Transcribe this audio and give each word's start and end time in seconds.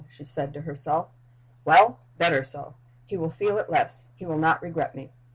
she 0.09 0.23
said 0.23 0.51
to 0.51 0.61
herself. 0.61 1.09
"Well! 1.63 1.99
better 2.17 2.41
so. 2.41 2.73
He 3.05 3.17
will 3.17 3.29
feel 3.29 3.59
it 3.59 3.69
less 3.69 4.03
he 4.15 4.25
will 4.25 4.39
not 4.39 4.63
regret 4.63 4.95
me." 4.95 5.11